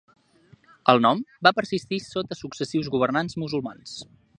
[0.93, 3.99] El nom va persistir sota successius governants musulmans.